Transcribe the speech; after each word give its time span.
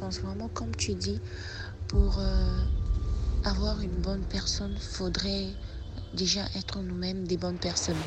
pense 0.00 0.20
vraiment, 0.20 0.48
comme 0.48 0.74
tu 0.74 0.94
dis, 0.94 1.20
pour 1.86 2.18
euh, 2.18 2.64
avoir 3.44 3.80
une 3.82 4.00
bonne 4.00 4.24
personne, 4.24 4.74
faudrait 4.78 5.50
déjà 6.14 6.40
être 6.56 6.80
nous-mêmes 6.80 7.26
des 7.26 7.36
bonnes 7.36 7.58
personnes. 7.58 8.02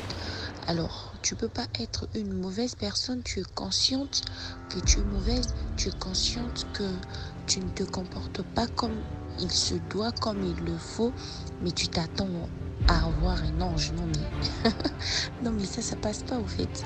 Alors, 0.66 1.14
tu 1.22 1.36
peux 1.36 1.48
pas 1.48 1.66
être 1.78 2.08
une 2.14 2.32
mauvaise 2.32 2.74
personne, 2.74 3.22
tu 3.22 3.40
es 3.40 3.44
consciente 3.54 4.22
que 4.70 4.80
tu 4.80 5.00
es 5.00 5.04
mauvaise, 5.04 5.54
tu 5.76 5.88
es 5.88 5.92
consciente 5.92 6.66
que 6.72 6.90
tu 7.46 7.60
ne 7.60 7.70
te 7.70 7.84
comportes 7.84 8.42
pas 8.42 8.66
comme 8.66 9.00
il 9.38 9.52
se 9.52 9.74
doit, 9.74 10.10
comme 10.10 10.42
il 10.42 10.64
le 10.64 10.76
faut, 10.76 11.12
mais 11.62 11.70
tu 11.70 11.86
t'attends 11.86 12.48
à 12.88 13.06
avoir 13.06 13.40
un 13.42 13.60
ange. 13.60 13.92
Non 13.92 14.06
mais, 14.06 14.70
non 15.42 15.52
mais 15.52 15.64
ça, 15.64 15.80
ça 15.80 15.94
passe 15.96 16.24
pas 16.24 16.38
au 16.38 16.46
fait. 16.46 16.84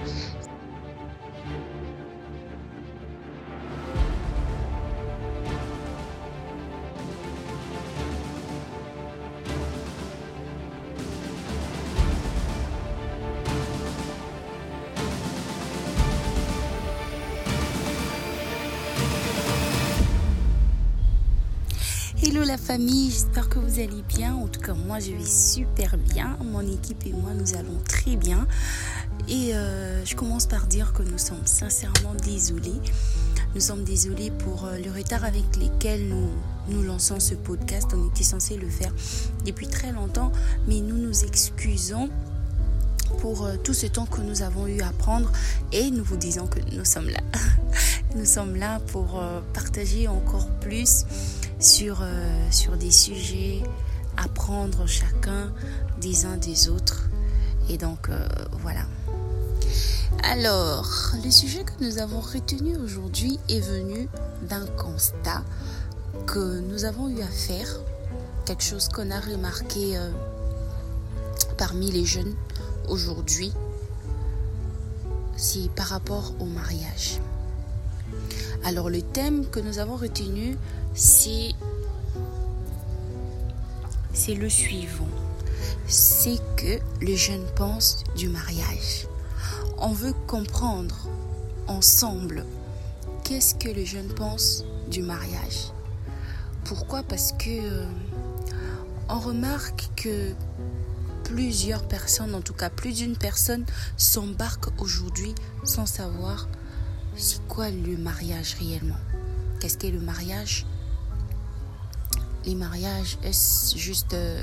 Hello 22.39 22.47
la 22.47 22.57
famille, 22.57 23.11
j'espère 23.11 23.49
que 23.49 23.59
vous 23.59 23.81
allez 23.81 24.05
bien. 24.07 24.33
En 24.37 24.47
tout 24.47 24.61
cas, 24.61 24.73
moi 24.73 25.01
je 25.01 25.11
vais 25.11 25.25
super 25.25 25.99
bien. 25.99 26.39
Mon 26.45 26.61
équipe 26.61 27.05
et 27.05 27.13
moi, 27.13 27.33
nous 27.35 27.57
allons 27.57 27.81
très 27.85 28.15
bien. 28.15 28.47
Et 29.29 29.57
euh, 29.57 30.05
je 30.05 30.15
commence 30.15 30.47
par 30.47 30.69
dire 30.69 30.93
que 30.93 31.03
nous 31.03 31.19
sommes 31.19 31.45
sincèrement 31.47 32.15
désolés. 32.25 32.81
Nous 33.57 33.61
sommes 33.61 33.83
désolés 33.83 34.31
pour 34.31 34.67
euh, 34.67 34.79
le 34.79 34.89
retard 34.93 35.25
avec 35.25 35.43
lequel 35.57 36.07
nous, 36.07 36.29
nous 36.69 36.85
lançons 36.85 37.19
ce 37.19 37.35
podcast. 37.35 37.89
On 37.93 38.09
était 38.09 38.23
censé 38.23 38.57
le 38.57 38.69
faire 38.69 38.95
depuis 39.45 39.67
très 39.67 39.91
longtemps, 39.91 40.31
mais 40.69 40.79
nous 40.79 40.97
nous 40.97 41.25
excusons 41.25 42.09
pour 43.19 43.47
euh, 43.47 43.57
tout 43.65 43.75
ce 43.75 43.87
temps 43.87 44.07
que 44.07 44.21
nous 44.21 44.43
avons 44.43 44.69
eu 44.69 44.81
à 44.83 44.93
prendre 44.93 45.33
et 45.73 45.91
nous 45.91 46.05
vous 46.05 46.17
disons 46.17 46.47
que 46.47 46.61
nous 46.73 46.85
sommes 46.85 47.09
là. 47.09 47.21
nous 48.15 48.27
sommes 48.27 48.55
là 48.55 48.79
pour 48.93 49.21
partager 49.53 50.07
encore 50.07 50.47
plus 50.61 51.05
sur, 51.59 51.99
euh, 52.03 52.51
sur 52.51 52.77
des 52.77 52.91
sujets, 52.91 53.63
apprendre 54.17 54.87
chacun 54.87 55.53
des 56.01 56.25
uns 56.25 56.37
des 56.37 56.69
autres. 56.69 57.09
Et 57.69 57.79
donc, 57.79 58.09
euh, 58.09 58.29
voilà. 58.61 58.83
Alors, 60.23 61.13
le 61.25 61.31
sujet 61.31 61.65
que 61.65 61.85
nous 61.85 61.99
avons 61.99 62.21
retenu 62.21 62.77
aujourd'hui 62.77 63.39
est 63.49 63.61
venu 63.61 64.09
d'un 64.43 64.67
constat 64.67 65.43
que 66.27 66.61
nous 66.61 66.85
avons 66.85 67.09
eu 67.09 67.21
à 67.21 67.29
faire, 67.29 67.69
quelque 68.45 68.63
chose 68.63 68.89
qu'on 68.89 69.11
a 69.11 69.21
remarqué 69.21 69.97
euh, 69.97 70.11
parmi 71.57 71.91
les 71.91 72.05
jeunes 72.05 72.35
aujourd'hui, 72.89 73.53
c'est 75.37 75.71
par 75.71 75.87
rapport 75.87 76.33
au 76.41 76.45
mariage. 76.45 77.21
Alors 78.69 78.91
le 78.91 79.01
thème 79.01 79.47
que 79.47 79.61
nous 79.61 79.79
avons 79.79 79.97
retenu, 79.97 80.59
c'est 80.93 81.55
le 84.29 84.51
suivant. 84.51 85.09
C'est 85.87 86.39
que 86.55 86.79
les 87.01 87.17
jeunes 87.17 87.47
pensent 87.57 88.05
du 88.15 88.29
mariage. 88.29 89.09
On 89.79 89.89
veut 89.89 90.13
comprendre 90.27 91.09
ensemble 91.67 92.45
qu'est-ce 93.25 93.55
que 93.55 93.71
les 93.71 93.87
jeunes 93.87 94.13
pensent 94.13 94.67
du 94.91 95.01
mariage. 95.01 95.73
Pourquoi? 96.67 97.03
Parce 97.03 97.33
que 97.33 97.49
euh, 97.49 97.87
on 99.09 99.19
remarque 99.19 99.89
que 99.97 100.33
plusieurs 101.25 101.89
personnes, 101.89 102.35
en 102.35 102.43
tout 102.43 102.53
cas 102.53 102.69
plus 102.69 102.93
d'une 102.93 103.17
personne, 103.17 103.65
s'embarquent 103.97 104.79
aujourd'hui 104.79 105.35
sans 105.65 105.87
savoir 105.87 106.49
c'est 107.19 107.45
quoi 107.49 107.69
le 107.71 107.97
mariage 107.97 108.57
réellement? 108.61 108.99
Qu'est-ce 109.61 109.77
qu'est 109.77 109.91
le 109.91 110.01
mariage? 110.01 110.67
Les 112.45 112.55
mariages, 112.55 113.19
est-ce 113.25 113.77
juste 113.77 114.15
euh, 114.15 114.43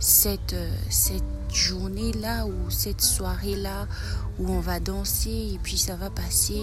cette, 0.00 0.52
euh, 0.52 0.76
cette 0.90 1.22
journée-là 1.54 2.46
ou 2.46 2.68
cette 2.68 3.00
soirée-là 3.00 3.86
où 4.40 4.50
on 4.50 4.58
va 4.58 4.80
danser 4.80 5.52
et 5.54 5.60
puis 5.62 5.78
ça 5.78 5.94
va 5.94 6.10
passer? 6.10 6.60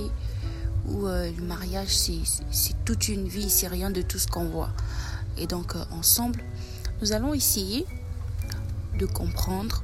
Ou 0.89 1.07
euh, 1.07 1.31
le 1.31 1.43
mariage, 1.43 1.97
c'est 1.97 2.85
toute 2.85 3.07
une 3.07 3.27
vie, 3.27 3.49
c'est 3.49 3.67
rien 3.67 3.89
de 3.89 4.01
tout 4.01 4.19
ce 4.19 4.27
qu'on 4.27 4.49
voit. 4.49 4.71
Et 5.37 5.47
donc, 5.47 5.75
ensemble, 5.91 6.43
nous 7.01 7.13
allons 7.13 7.33
essayer 7.33 7.85
de 8.99 9.05
comprendre 9.05 9.83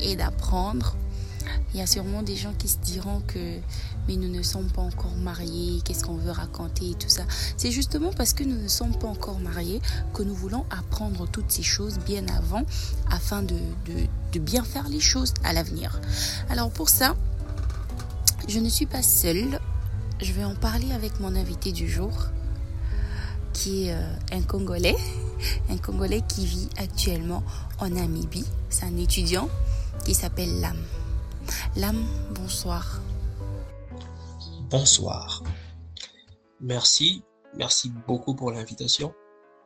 et 0.00 0.16
d'apprendre 0.16 0.96
il 1.72 1.80
y 1.80 1.82
a 1.82 1.86
sûrement 1.86 2.22
des 2.22 2.36
gens 2.36 2.52
qui 2.54 2.68
se 2.68 2.78
diront 2.78 3.20
que 3.26 3.58
mais 4.08 4.16
nous 4.16 4.28
ne 4.28 4.42
sommes 4.42 4.70
pas 4.70 4.80
encore 4.80 5.14
mariés, 5.16 5.80
qu'est-ce 5.84 6.02
qu'on 6.02 6.16
veut 6.16 6.30
raconter 6.30 6.90
et 6.90 6.94
tout 6.94 7.10
ça. 7.10 7.22
C'est 7.56 7.70
justement 7.70 8.10
parce 8.10 8.32
que 8.32 8.42
nous 8.42 8.60
ne 8.60 8.68
sommes 8.68 8.96
pas 8.98 9.06
encore 9.06 9.38
mariés 9.38 9.80
que 10.14 10.22
nous 10.22 10.34
voulons 10.34 10.64
apprendre 10.70 11.28
toutes 11.28 11.50
ces 11.50 11.62
choses 11.62 11.98
bien 11.98 12.26
avant 12.28 12.62
afin 13.10 13.42
de, 13.42 13.54
de, 14.32 14.38
bien 14.38 14.64
faire 14.64 14.88
les 14.88 15.00
choses 15.00 15.34
à 15.44 15.52
l'avenir. 15.52 16.00
Alors 16.48 16.70
pour 16.70 16.88
ça, 16.88 17.16
je 18.48 18.58
ne 18.58 18.68
suis 18.68 18.86
pas 18.86 19.02
seule. 19.02 19.60
Je 20.22 20.32
vais 20.32 20.44
en 20.44 20.54
parler 20.54 20.90
avec 20.92 21.20
mon 21.20 21.36
invité 21.36 21.72
du 21.72 21.88
jour 21.88 22.12
qui 23.52 23.88
est 23.88 23.92
euh, 23.92 24.14
un 24.32 24.40
Congolais, 24.42 24.96
un 25.70 25.76
Congolais 25.76 26.22
qui 26.26 26.46
vit 26.46 26.68
actuellement 26.78 27.42
en 27.78 27.90
Namibie. 27.90 28.46
C'est 28.70 28.84
un 28.84 28.96
étudiant 28.96 29.48
qui 30.04 30.14
s'appelle 30.14 30.60
Lam. 30.60 30.76
L'âme, 31.76 32.04
bonsoir. 32.34 33.00
Bonsoir. 34.70 35.42
Merci, 36.60 37.24
merci 37.54 37.90
beaucoup 38.06 38.34
pour 38.34 38.50
l'invitation. 38.50 39.14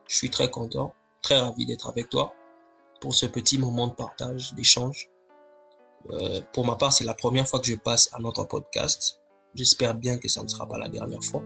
Je 0.07 0.15
suis 0.15 0.29
très 0.29 0.49
content, 0.49 0.93
très 1.21 1.37
ravi 1.37 1.65
d'être 1.65 1.89
avec 1.89 2.07
toi 2.07 2.33
pour 3.01 3.13
ce 3.13 3.25
petit 3.25 3.57
moment 3.57 3.87
de 3.87 3.93
partage, 3.95 4.53
d'échange. 4.53 5.09
Euh, 6.11 6.39
pour 6.53 6.65
ma 6.65 6.77
part, 6.77 6.93
c'est 6.93 7.03
la 7.03 7.15
première 7.15 7.45
fois 7.45 7.59
que 7.59 7.65
je 7.65 7.75
passe 7.75 8.09
à 8.13 8.19
notre 8.19 8.45
podcast. 8.45 9.19
J'espère 9.55 9.93
bien 9.93 10.17
que 10.17 10.29
ça 10.29 10.41
ne 10.41 10.47
sera 10.47 10.65
pas 10.69 10.77
la 10.77 10.87
dernière 10.87 11.23
fois. 11.23 11.43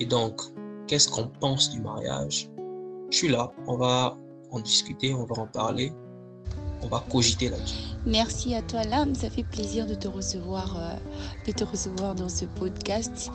Et 0.00 0.06
donc, 0.06 0.40
qu'est-ce 0.88 1.08
qu'on 1.08 1.28
pense 1.28 1.70
du 1.70 1.80
mariage? 1.80 2.50
Je 3.12 3.18
suis 3.18 3.28
là, 3.28 3.52
on 3.68 3.76
va 3.76 4.18
en 4.50 4.58
discuter, 4.58 5.14
on 5.14 5.26
va 5.26 5.42
en 5.42 5.46
parler 5.46 5.92
on 6.82 6.88
va 6.88 7.04
cogiter 7.10 7.48
là-dessus. 7.48 7.78
Merci 8.06 8.54
à 8.54 8.62
toi, 8.62 8.84
Lam. 8.84 9.14
Ça 9.14 9.30
fait 9.30 9.42
plaisir 9.42 9.86
de 9.86 9.94
te 9.94 10.08
recevoir, 10.08 10.76
euh, 10.78 11.64
recevoir 11.64 12.14
dans 12.14 12.28
ce 12.28 12.44
podcast. 12.44 13.30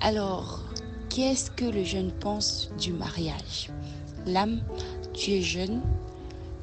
Alors, 0.00 0.60
qu'est-ce 1.08 1.50
que 1.50 1.64
le 1.64 1.84
jeune 1.84 2.12
pense 2.12 2.70
du 2.78 2.92
mariage? 2.92 3.70
Lam, 4.26 4.60
tu 5.14 5.32
es 5.32 5.42
jeune 5.42 5.80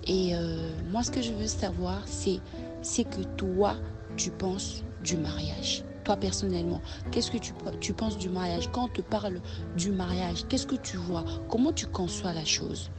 et 0.05 0.35
euh, 0.35 0.69
moi, 0.91 1.03
ce 1.03 1.11
que 1.11 1.21
je 1.21 1.33
veux 1.33 1.47
savoir, 1.47 2.01
c'est 2.07 3.03
que 3.03 3.21
toi, 3.35 3.75
tu 4.15 4.31
penses 4.31 4.83
du 5.03 5.17
mariage. 5.17 5.83
Toi, 6.05 6.15
personnellement, 6.15 6.81
qu'est-ce 7.11 7.29
que 7.29 7.37
tu 7.37 7.93
penses 7.93 8.17
du 8.17 8.29
mariage? 8.29 8.69
Quand 8.71 8.85
on 8.85 8.87
te 8.87 9.01
parle 9.01 9.41
du 9.75 9.91
mariage, 9.91 10.45
qu'est-ce 10.47 10.65
que 10.65 10.77
tu 10.77 10.95
vois? 10.95 11.25
Comment 11.49 11.73
tu 11.73 11.85
conçois 11.85 12.31
la 12.31 12.45
chose? 12.45 12.89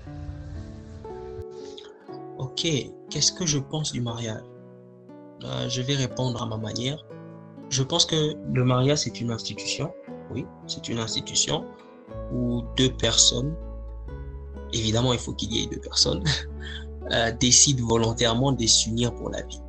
Ok, 2.38 2.68
qu'est-ce 3.10 3.32
que 3.32 3.46
je 3.46 3.58
pense 3.58 3.90
du 3.90 4.00
mariage? 4.00 4.44
Euh, 5.42 5.68
Je 5.68 5.82
vais 5.82 5.96
répondre 5.96 6.40
à 6.40 6.46
ma 6.46 6.56
manière. 6.56 7.04
Je 7.68 7.82
pense 7.82 8.06
que 8.06 8.36
le 8.54 8.64
mariage, 8.64 8.98
c'est 8.98 9.20
une 9.20 9.32
institution. 9.32 9.92
Oui, 10.32 10.46
c'est 10.68 10.88
une 10.88 11.00
institution 11.00 11.64
où 12.32 12.62
deux 12.76 12.92
personnes, 12.92 13.56
évidemment, 14.72 15.12
il 15.12 15.18
faut 15.18 15.32
qu'il 15.32 15.52
y 15.52 15.64
ait 15.64 15.66
deux 15.66 15.80
personnes, 15.80 16.22
euh, 17.10 17.32
décident 17.32 17.84
volontairement 17.88 18.52
de 18.52 18.66
s'unir 18.66 19.12
pour 19.16 19.30
la 19.30 19.42
vie. 19.42 19.60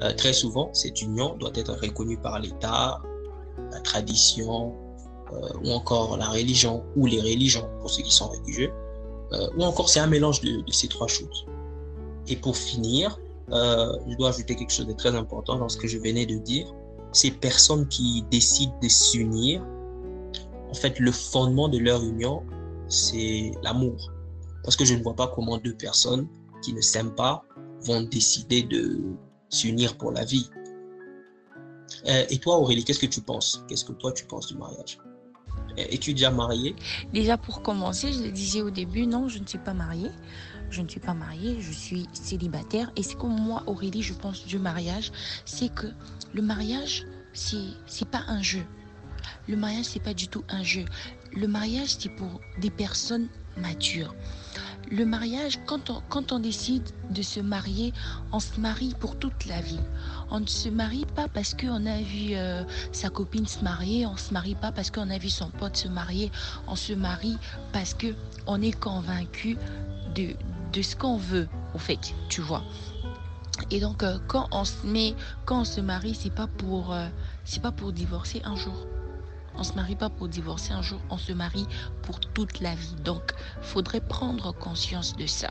Euh, 0.00 0.14
très 0.14 0.32
souvent, 0.32 0.70
cette 0.72 1.02
union 1.02 1.36
doit 1.36 1.52
être 1.54 1.74
reconnue 1.74 2.16
par 2.16 2.38
l'État, 2.38 3.02
la 3.72 3.80
tradition, 3.80 4.74
ou 5.64 5.70
encore 5.70 6.16
la 6.16 6.28
religion, 6.28 6.84
ou 6.96 7.06
les 7.06 7.20
religions, 7.20 7.68
pour 7.80 7.90
ceux 7.90 8.02
qui 8.02 8.12
sont 8.12 8.28
religieux, 8.28 8.72
ou 9.56 9.64
encore 9.64 9.88
c'est 9.88 9.98
un 9.98 10.06
mélange 10.06 10.40
de 10.40 10.62
ces 10.70 10.86
trois 10.86 11.08
choses. 11.08 11.44
Et 12.28 12.36
pour 12.36 12.56
finir, 12.56 13.18
euh, 13.52 13.92
je 14.08 14.16
dois 14.16 14.30
ajouter 14.30 14.56
quelque 14.56 14.72
chose 14.72 14.86
de 14.86 14.92
très 14.92 15.14
important 15.14 15.58
dans 15.58 15.68
ce 15.68 15.76
que 15.76 15.86
je 15.86 15.98
venais 15.98 16.26
de 16.26 16.36
dire. 16.38 16.66
Ces 17.12 17.30
personnes 17.30 17.86
qui 17.88 18.24
décident 18.30 18.76
de 18.82 18.88
s'unir, 18.88 19.62
en 20.70 20.74
fait, 20.74 20.98
le 20.98 21.12
fondement 21.12 21.68
de 21.68 21.78
leur 21.78 22.02
union, 22.02 22.42
c'est 22.88 23.52
l'amour. 23.62 24.10
Parce 24.64 24.76
que 24.76 24.84
je 24.84 24.94
ne 24.94 25.02
vois 25.02 25.14
pas 25.14 25.28
comment 25.28 25.58
deux 25.58 25.74
personnes 25.74 26.26
qui 26.62 26.72
ne 26.72 26.80
s'aiment 26.80 27.14
pas 27.14 27.44
vont 27.82 28.02
décider 28.02 28.62
de 28.62 29.00
s'unir 29.50 29.96
pour 29.96 30.10
la 30.10 30.24
vie. 30.24 30.48
Euh, 32.08 32.24
et 32.28 32.38
toi, 32.38 32.56
Aurélie, 32.58 32.84
qu'est-ce 32.84 32.98
que 32.98 33.06
tu 33.06 33.20
penses? 33.20 33.62
Qu'est-ce 33.68 33.84
que 33.84 33.92
toi, 33.92 34.12
tu 34.12 34.24
penses 34.24 34.48
du 34.48 34.56
mariage? 34.56 34.98
Es-tu 35.76 36.14
déjà 36.14 36.30
mariée? 36.30 36.76
Déjà 37.12 37.36
pour 37.36 37.62
commencer, 37.62 38.12
je 38.12 38.22
le 38.22 38.30
disais 38.30 38.62
au 38.62 38.70
début, 38.70 39.06
non, 39.06 39.28
je 39.28 39.38
ne 39.38 39.46
suis 39.46 39.58
pas 39.58 39.74
mariée. 39.74 40.10
Je 40.74 40.82
ne 40.82 40.88
suis 40.88 40.98
pas 40.98 41.14
mariée, 41.14 41.58
je 41.60 41.70
suis 41.70 42.08
célibataire. 42.12 42.90
Et 42.96 43.04
c'est 43.04 43.14
comme 43.14 43.38
moi, 43.38 43.62
Aurélie, 43.68 44.02
je 44.02 44.12
pense 44.12 44.44
du 44.44 44.58
mariage, 44.58 45.12
c'est 45.44 45.72
que 45.72 45.86
le 46.32 46.42
mariage, 46.42 47.06
c'est 47.32 48.08
pas 48.10 48.24
un 48.26 48.42
jeu. 48.42 48.64
Le 49.46 49.56
mariage, 49.56 49.84
c'est 49.84 50.02
pas 50.02 50.14
du 50.14 50.26
tout 50.26 50.42
un 50.48 50.64
jeu. 50.64 50.84
Le 51.32 51.46
mariage, 51.46 51.94
c'est 52.00 52.08
pour 52.08 52.40
des 52.60 52.70
personnes 52.70 53.28
matures. 53.56 54.16
Le 54.90 55.06
mariage, 55.06 55.60
quand 55.64 55.90
on, 55.90 56.02
quand 56.08 56.32
on 56.32 56.40
décide 56.40 56.82
de 57.08 57.22
se 57.22 57.38
marier, 57.38 57.92
on 58.32 58.40
se 58.40 58.60
marie 58.60 58.94
pour 58.98 59.16
toute 59.16 59.46
la 59.46 59.60
vie. 59.60 59.80
On 60.32 60.40
ne 60.40 60.46
se 60.46 60.68
marie 60.68 61.06
pas 61.14 61.28
parce 61.28 61.54
qu'on 61.54 61.86
a 61.86 62.00
vu 62.00 62.34
euh, 62.34 62.64
sa 62.90 63.10
copine 63.10 63.46
se 63.46 63.62
marier, 63.62 64.06
on 64.06 64.16
se 64.16 64.34
marie 64.34 64.56
pas 64.56 64.72
parce 64.72 64.90
qu'on 64.90 65.08
a 65.08 65.18
vu 65.18 65.30
son 65.30 65.50
pote 65.50 65.76
se 65.76 65.86
marier, 65.86 66.32
on 66.66 66.74
se 66.74 66.94
marie 66.94 67.38
parce 67.72 67.94
que 67.94 68.08
on 68.48 68.60
est 68.60 68.76
convaincu 68.76 69.56
de, 70.16 70.34
de 70.74 70.82
ce 70.82 70.96
qu'on 70.96 71.16
veut, 71.16 71.48
au 71.74 71.78
fait, 71.78 72.14
tu 72.28 72.40
vois. 72.40 72.64
Et 73.70 73.80
donc, 73.80 74.02
euh, 74.02 74.18
quand 74.26 74.48
on 74.50 74.64
se 74.64 74.86
met, 74.86 75.14
quand 75.46 75.60
on 75.60 75.64
se 75.64 75.80
marie, 75.80 76.14
c'est 76.14 76.34
pas 76.34 76.48
pour, 76.48 76.92
euh, 76.92 77.06
c'est 77.44 77.62
pas 77.62 77.72
pour 77.72 77.92
divorcer 77.92 78.42
un 78.44 78.56
jour. 78.56 78.86
On 79.56 79.62
se 79.62 79.74
marie 79.74 79.94
pas 79.94 80.10
pour 80.10 80.28
divorcer 80.28 80.72
un 80.72 80.82
jour, 80.82 81.00
on 81.10 81.18
se 81.18 81.32
marie 81.32 81.66
pour 82.02 82.18
toute 82.18 82.58
la 82.60 82.74
vie. 82.74 82.96
Donc, 83.04 83.22
faudrait 83.62 84.00
prendre 84.00 84.52
conscience 84.52 85.14
de 85.16 85.26
ça. 85.26 85.50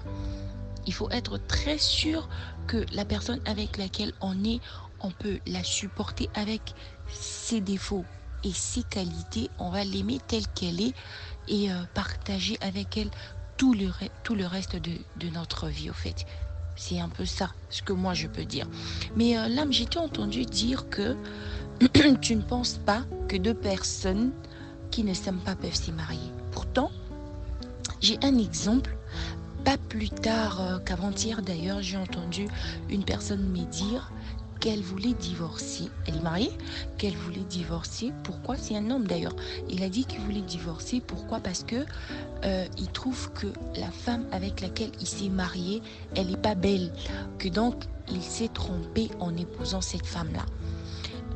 Il 0.86 0.94
faut 0.94 1.10
être 1.12 1.38
très 1.38 1.78
sûr 1.78 2.28
que 2.68 2.86
la 2.94 3.06
personne 3.06 3.40
avec 3.46 3.78
laquelle 3.78 4.12
on 4.20 4.44
est, 4.44 4.60
on 5.00 5.12
peut 5.12 5.40
la 5.48 5.64
supporter 5.64 6.30
avec 6.36 6.74
ses 7.08 7.62
défauts 7.62 8.04
et 8.44 8.52
ses 8.52 8.84
qualités. 8.84 9.50
On 9.58 9.70
va 9.70 9.86
l'aimer 9.86 10.20
telle 10.28 10.48
qu'elle 10.48 10.82
est 10.82 10.94
et 11.48 11.72
euh, 11.72 11.76
partager 11.94 12.58
avec 12.62 12.98
elle 12.98 13.10
tout 14.24 14.36
le, 14.36 14.46
reste 14.46 14.76
de, 14.76 15.30
notre 15.30 15.68
vie, 15.68 15.90
au 15.90 15.94
fait. 15.94 16.26
C'est 16.76 17.00
un 17.00 17.08
peu 17.08 17.26
ça, 17.26 17.52
ce 17.70 17.82
que 17.82 17.94
moi 17.94 18.14
je 18.14 18.28
peux 18.28 18.44
dire. 18.46 18.68
Mais 19.16 19.38
euh, 19.38 19.48
là, 19.48 19.66
j'ai 19.70 19.88
entendu 19.96 20.46
dire 20.46 20.90
que 20.90 21.16
tu 22.22 22.36
ne 22.36 22.42
penses 22.42 22.80
pas 22.86 23.04
que 23.28 23.38
deux 23.38 23.54
personnes 23.54 24.32
qui 24.92 25.04
ne 25.04 25.14
s'aiment 25.14 25.40
pas 25.40 25.56
peuvent 25.56 25.76
s'y 25.76 25.92
marier. 25.92 26.32
Pourtant, 26.52 26.92
j'ai 28.02 28.18
un 28.24 28.38
exemple. 28.38 28.98
Pas 29.64 29.78
plus 29.78 30.10
tard 30.10 30.60
euh, 30.60 30.80
qu'avant-hier, 30.80 31.42
d'ailleurs, 31.42 31.82
j'ai 31.82 31.96
entendu 31.96 32.48
une 32.90 33.06
personne 33.06 33.48
me 33.48 33.64
dire 33.66 34.12
qu'elle 34.64 34.82
voulait 34.82 35.14
divorcer. 35.14 35.90
Elle 36.08 36.16
est 36.16 36.24
mariée, 36.24 36.52
qu'elle 36.98 37.18
voulait 37.18 37.44
divorcer. 37.50 38.14
Pourquoi? 38.24 38.56
C'est 38.56 38.78
un 38.78 38.92
homme 38.92 39.06
d'ailleurs. 39.06 39.36
Il 39.70 39.84
a 39.84 39.90
dit 39.90 40.06
qu'il 40.06 40.22
voulait 40.22 40.40
divorcer. 40.40 41.02
Pourquoi? 41.06 41.42
Parce 41.42 41.66
que 41.66 41.86
euh, 42.46 42.66
il 42.78 42.88
trouve 42.88 43.30
que 43.34 43.48
la 43.76 43.92
femme 43.92 44.26
avec 44.32 44.62
laquelle 44.62 44.92
il 45.02 45.08
s'est 45.08 45.28
marié, 45.28 45.82
elle 46.16 46.28
n'est 46.28 46.38
pas 46.38 46.56
belle. 46.56 46.94
Que 47.40 47.50
donc 47.50 47.76
il 48.10 48.22
s'est 48.22 48.48
trompé 48.48 49.10
en 49.20 49.36
épousant 49.36 49.82
cette 49.82 50.06
femme-là. 50.06 50.46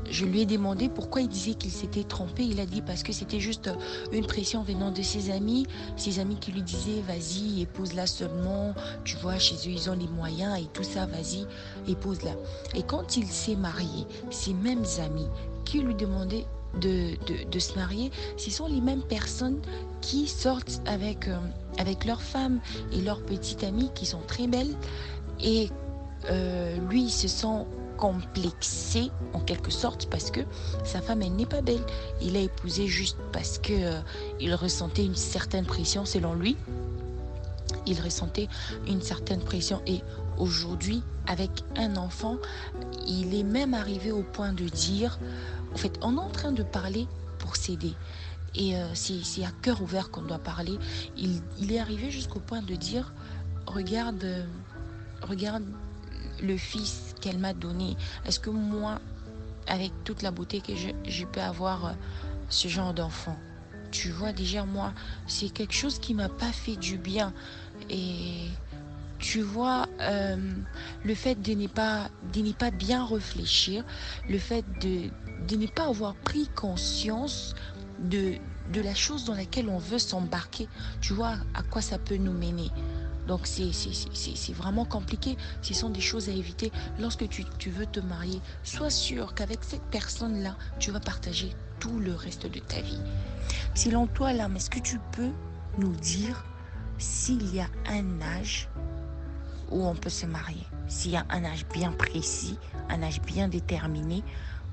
Je 0.09 0.25
lui 0.25 0.42
ai 0.42 0.45
demandé 0.45 0.89
pourquoi 0.89 1.21
il 1.21 1.27
disait 1.27 1.54
qu'il 1.54 1.71
s'était 1.71 2.04
trompé. 2.04 2.44
Il 2.44 2.59
a 2.59 2.65
dit 2.65 2.81
parce 2.81 3.04
que 3.04 3.12
c'était 3.12 3.39
juste 3.39 3.69
une 4.12 4.25
pression 4.25 4.63
venant 4.63 4.92
de 4.92 5.01
ses 5.01 5.31
amis. 5.31 5.68
Ses 5.95 6.19
amis 6.19 6.38
qui 6.38 6.51
lui 6.51 6.62
disaient 6.62 7.01
vas-y, 7.07 7.62
épouse-la 7.62 8.07
seulement. 8.07 8.74
Tu 9.04 9.18
vois, 9.18 9.38
chez 9.38 9.56
eux, 9.56 9.74
ils 9.74 9.89
ont 9.89 9.95
les 9.95 10.07
moyens 10.07 10.59
et 10.59 10.68
tout 10.74 10.83
ça, 10.83 11.06
vas-y, 11.06 11.45
épouse-la. 11.89 12.31
Et 12.75 12.83
quand 12.83 13.18
il 13.18 13.27
s'est 13.27 13.56
marié, 13.56 14.06
ses 14.30 14.54
mêmes 14.54 14.86
amis 15.04 15.27
qui 15.65 15.80
lui 15.80 15.95
demandaient 15.95 16.45
de, 16.80 17.12
de, 17.25 17.50
de 17.50 17.59
se 17.59 17.75
marier, 17.75 18.12
ce 18.38 18.51
sont 18.51 18.68
les 18.68 18.81
mêmes 18.81 19.04
personnes 19.04 19.59
qui 20.01 20.27
sortent 20.27 20.81
avec, 20.86 21.27
euh, 21.27 21.38
avec 21.80 22.06
leurs 22.06 22.21
femmes 22.21 22.59
et 22.92 23.01
leurs 23.01 23.21
petites 23.21 23.63
amies 23.63 23.89
qui 23.95 24.06
sont 24.06 24.21
très 24.27 24.48
belles. 24.48 24.75
Et 25.42 25.69
euh, 26.30 26.77
lui, 26.89 27.04
il 27.04 27.12
se 27.12 27.27
sent 27.27 27.65
complexé 27.97 29.11
en 29.33 29.39
quelque 29.39 29.71
sorte 29.71 30.07
parce 30.09 30.31
que 30.31 30.41
sa 30.83 31.01
femme 31.01 31.21
elle 31.21 31.35
n'est 31.35 31.45
pas 31.45 31.61
belle. 31.61 31.83
Il 32.21 32.38
a 32.38 32.39
épousé 32.39 32.88
juste 32.88 33.17
parce 33.33 33.57
que 33.57 33.73
euh, 33.73 33.99
il 34.39 34.53
ressentait 34.53 35.05
une 35.05 35.15
certaine 35.15 35.65
pression 35.65 36.05
selon 36.05 36.33
lui. 36.33 36.55
Il 37.85 37.99
ressentait 38.01 38.47
une 38.88 39.01
certaine 39.01 39.41
pression 39.41 39.81
et 39.88 40.01
aujourd'hui 40.38 41.03
avec 41.25 41.51
un 41.75 41.97
enfant, 41.97 42.38
il 43.05 43.35
est 43.35 43.44
même 43.44 43.73
arrivé 43.73 44.11
au 44.11 44.23
point 44.23 44.53
de 44.53 44.65
dire 44.65 45.19
en 45.73 45.77
fait, 45.77 45.99
on 46.01 46.15
est 46.15 46.21
en 46.21 46.29
train 46.29 46.51
de 46.51 46.63
parler 46.63 47.07
pour 47.39 47.55
s'aider. 47.55 47.94
Et 48.55 48.75
euh, 48.75 48.88
c'est 48.94 49.23
c'est 49.23 49.44
à 49.44 49.51
cœur 49.61 49.81
ouvert 49.81 50.09
qu'on 50.09 50.21
doit 50.21 50.39
parler. 50.39 50.77
Il, 51.17 51.41
il 51.59 51.71
est 51.73 51.79
arrivé 51.79 52.09
jusqu'au 52.09 52.39
point 52.39 52.61
de 52.61 52.75
dire 52.75 53.13
regarde 53.67 54.23
euh, 54.23 54.44
regarde 55.21 55.63
le 56.41 56.57
fils 56.57 57.06
qu'elle 57.19 57.37
m'a 57.37 57.53
donné. 57.53 57.97
Est-ce 58.25 58.39
que 58.39 58.49
moi, 58.49 58.99
avec 59.67 59.91
toute 60.03 60.21
la 60.21 60.31
beauté 60.31 60.61
que 60.61 60.73
je, 60.75 61.25
peux 61.25 61.41
avoir 61.41 61.85
euh, 61.85 61.91
ce 62.49 62.67
genre 62.67 62.93
d'enfant 62.93 63.37
Tu 63.91 64.09
vois, 64.09 64.33
déjà, 64.33 64.65
moi, 64.65 64.93
c'est 65.27 65.49
quelque 65.49 65.73
chose 65.73 65.99
qui 65.99 66.13
m'a 66.13 66.29
pas 66.29 66.51
fait 66.51 66.75
du 66.75 66.97
bien. 66.97 67.33
Et 67.89 68.47
tu 69.19 69.41
vois, 69.41 69.87
euh, 70.01 70.53
le 71.03 71.15
fait 71.15 71.35
de 71.35 71.53
ne 71.53 71.67
pas, 71.67 72.09
de 72.33 72.51
pas 72.53 72.71
bien 72.71 73.05
réfléchir, 73.05 73.83
le 74.29 74.37
fait 74.37 74.65
de, 74.81 75.09
de 75.47 75.55
ne 75.55 75.67
pas 75.67 75.87
avoir 75.87 76.15
pris 76.15 76.47
conscience 76.55 77.55
de 77.99 78.37
la 78.81 78.93
chose 78.93 79.25
dans 79.25 79.33
laquelle 79.33 79.69
on 79.69 79.79
veut 79.79 79.99
s'embarquer, 79.99 80.67
tu 81.01 81.13
vois 81.13 81.35
à 81.53 81.63
quoi 81.63 81.81
ça 81.81 81.97
peut 81.97 82.17
nous 82.17 82.33
mener. 82.33 82.69
Donc 83.27 83.45
c'est 83.45 84.53
vraiment 84.53 84.85
compliqué. 84.85 85.38
Ce 85.62 85.74
sont 85.74 85.89
des 85.89 86.01
choses 86.01 86.29
à 86.29 86.31
éviter. 86.31 86.71
Lorsque 87.00 87.27
tu, 87.27 87.44
tu 87.57 87.69
veux 87.69 87.85
te 87.85 88.00
marier, 88.00 88.41
sois 88.63 88.89
sûr 88.89 89.33
qu'avec 89.35 89.59
cette 89.63 89.83
personne-là, 89.83 90.56
tu 90.79 90.91
vas 90.91 91.00
partager 91.00 91.53
tout 91.79 92.00
le 92.00 92.13
reste 92.13 92.47
de 92.47 92.59
ta 92.59 92.81
vie. 92.81 93.00
Selon 93.75 94.07
toi, 94.07 94.33
là, 94.33 94.50
est-ce 94.56 94.69
que 94.69 94.79
tu 94.79 95.00
peux 95.12 95.31
nous 95.77 95.95
dire 95.95 96.45
s'il 96.97 97.53
y 97.53 97.59
a 97.59 97.68
un 97.88 98.21
âge 98.21 98.69
où 99.69 99.85
on 99.85 99.95
peut 99.95 100.09
se 100.09 100.25
marier? 100.25 100.65
S'il 100.88 101.12
y 101.12 101.18
a 101.18 101.25
un 101.30 101.44
âge 101.44 101.65
bien 101.73 101.91
précis, 101.91 102.57
un 102.89 103.03
âge 103.03 103.21
bien 103.21 103.49
déterminé, 103.49 104.23